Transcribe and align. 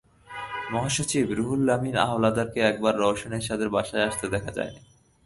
মহাসচিব 0.73 1.25
রুহুল 1.37 1.67
আমিন 1.75 1.95
হাওলাদারকে 2.03 2.59
একবারও 2.61 2.99
রওশন 3.01 3.31
এরশাদের 3.37 3.69
বাসায় 3.75 4.05
আসতে 4.09 4.25
দেখা 4.33 4.51
যায়নি। 4.57 4.81